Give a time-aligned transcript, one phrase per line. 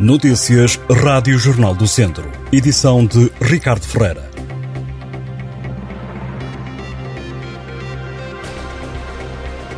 [0.00, 2.30] Notícias Rádio Jornal do Centro.
[2.50, 4.31] Edição de Ricardo Ferreira.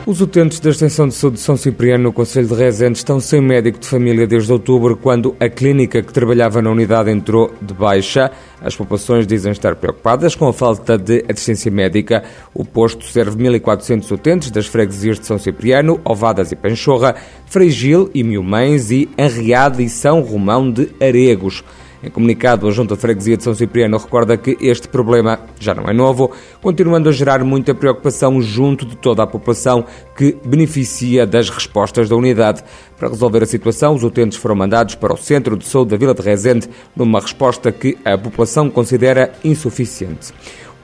[0.07, 3.41] Os utentes da Extensão de Saúde de São Cipriano, no Conselho de Rezende, estão sem
[3.41, 8.31] médico de família desde outubro, quando a clínica que trabalhava na unidade entrou de baixa.
[8.61, 12.23] As populações dizem estar preocupadas com a falta de assistência médica.
[12.53, 17.15] O posto serve 1.400 utentes das freguesias de São Cipriano, Ovadas e Panchorra,
[17.47, 21.65] Freigil e Milmães e Arreado e São Romão de Aregos.
[22.05, 25.85] Em comunicado, a Junta de Freguesia de São Cipriano recorda que este problema já não
[25.85, 31.49] é novo, continuando a gerar muita preocupação junto de toda a população que beneficia das
[31.49, 32.63] respostas da unidade.
[32.99, 36.13] Para resolver a situação, os utentes foram mandados para o Centro de Saúde da Vila
[36.13, 40.35] de Rezende, numa resposta que a população considera insuficiente.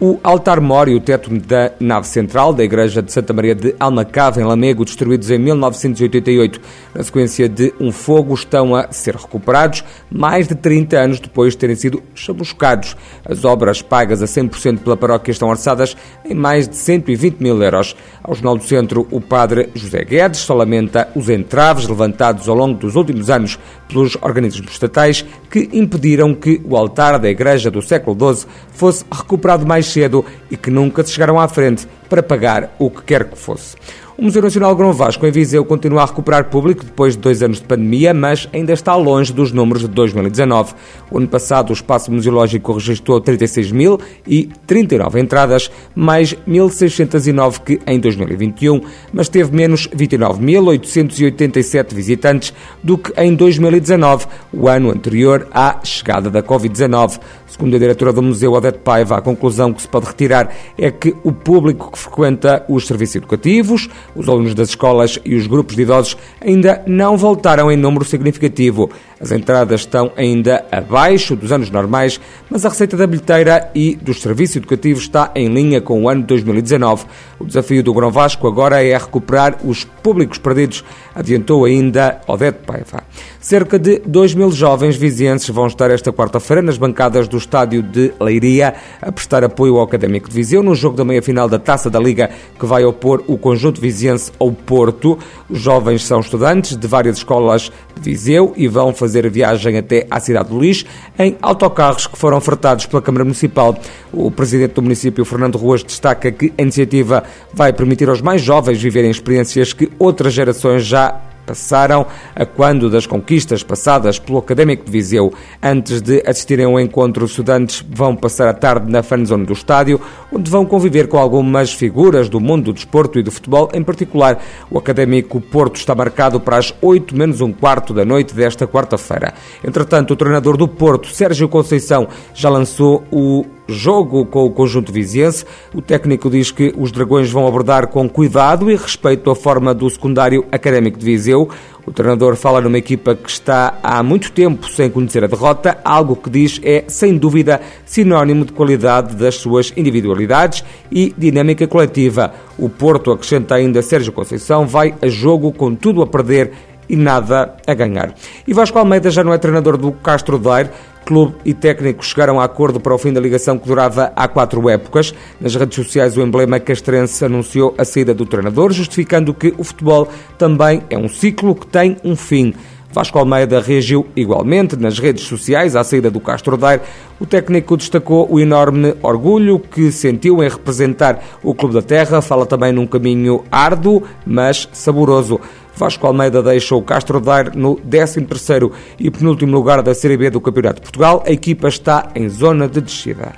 [0.03, 4.41] O altar-mor e o teto da nave central da Igreja de Santa Maria de Almacave,
[4.41, 6.59] em Lamego, destruídos em 1988
[6.95, 11.59] na sequência de um fogo, estão a ser recuperados mais de 30 anos depois de
[11.59, 12.97] terem sido chamuscados.
[13.27, 17.95] As obras pagas a 100% pela paróquia estão orçadas em mais de 120 mil euros.
[18.25, 22.79] Ao Jornal do Centro, o padre José Guedes só lamenta os entraves levantados ao longo
[22.79, 28.35] dos últimos anos pelos organismos estatais que impediram que o altar da Igreja do século
[28.35, 32.91] XII fosse recuperado mais cedo e que nunca se chegaram à frente para pagar o
[32.91, 33.77] que quer que fosse.
[34.21, 37.57] O Museu Nacional Grão Vasco em Viseu continua a recuperar público depois de dois anos
[37.57, 40.75] de pandemia, mas ainda está longe dos números de 2019.
[41.11, 49.31] O ano passado o espaço museológico registrou 36.039 entradas, mais 1.609 que em 2021, mas
[49.31, 52.53] teve menos 29.887 visitantes
[52.83, 57.19] do que em 2019, o ano anterior à chegada da Covid-19.
[57.47, 61.17] Segundo a diretora do Museu, Odete Paiva, a conclusão que se pode retirar é que
[61.25, 65.83] o público que frequenta os serviços educativos, os alunos das escolas e os grupos de
[65.83, 68.91] idosos ainda não voltaram em número significativo.
[69.21, 74.23] As entradas estão ainda abaixo dos anos normais, mas a receita da bilheteira e dos
[74.23, 77.05] serviços educativos está em linha com o ano de 2019.
[77.39, 80.83] O desafio do Grão Vasco agora é recuperar os públicos perdidos,
[81.15, 83.05] adiantou ainda Odete Paiva.
[83.39, 88.13] Cerca de 2 mil jovens vizienses vão estar esta quarta-feira nas bancadas do estádio de
[88.19, 91.99] Leiria a prestar apoio ao Académico de Viseu no jogo da meia-final da Taça da
[91.99, 95.19] Liga que vai opor o conjunto viziense ao Porto.
[95.49, 100.21] Os jovens são estudantes de várias escolas de Viseu e vão fazer viagem até à
[100.21, 100.85] cidade de Luís
[101.19, 103.77] em autocarros que foram fretados pela Câmara Municipal.
[104.13, 108.81] O presidente do município, Fernando Ruas, destaca que a iniciativa vai permitir aos mais jovens
[108.81, 112.07] viverem experiências que outras gerações já passaram
[112.37, 115.33] a quando das conquistas passadas pelo Académico de Viseu.
[115.61, 120.01] Antes de assistirem ao encontro, os estudantes vão passar a tarde na fanzone do estádio,
[120.33, 124.41] onde vão conviver com algumas figuras do mundo do desporto e do futebol, em particular.
[124.71, 129.35] O Académico Porto está marcado para as 8 menos um quarto da noite desta quarta-feira.
[129.65, 135.45] Entretanto, o treinador do Porto, Sérgio Conceição, já lançou o jogo com o conjunto viziense.
[135.75, 139.89] O técnico diz que os dragões vão abordar com cuidado e respeito a forma do
[139.89, 141.49] secundário académico de Viseu.
[141.87, 146.15] O treinador fala numa equipa que está há muito tempo sem conhecer a derrota, algo
[146.15, 152.35] que diz é, sem dúvida, sinónimo de qualidade das suas individualidades e dinâmica coletiva.
[152.59, 156.53] O Porto, acrescenta ainda Sérgio Conceição, vai a jogo com tudo a perder
[156.91, 158.13] e nada a ganhar.
[158.47, 160.71] E Vasco Almeida já não é treinador do Castro Daire.
[161.07, 164.69] Clube e técnico chegaram a acordo para o fim da ligação que durava há quatro
[164.69, 165.15] épocas.
[165.41, 170.09] Nas redes sociais, o emblema castrense anunciou a saída do treinador, justificando que o futebol
[170.37, 172.53] também é um ciclo que tem um fim.
[172.93, 176.83] Vasco Almeida reagiu igualmente nas redes sociais à saída do Castro Daire.
[177.21, 182.21] O técnico destacou o enorme orgulho que sentiu em representar o Clube da Terra.
[182.21, 185.41] Fala também num caminho árduo, mas saboroso.
[185.81, 190.39] Vasco Almeida deixa o Castro Daire no 13º e penúltimo lugar da Série B do
[190.39, 191.25] Campeonato de Portugal.
[191.27, 193.33] A equipa está em zona de descida.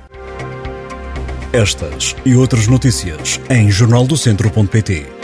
[1.53, 5.22] Estas e outras notícias em jornaldocentro.pt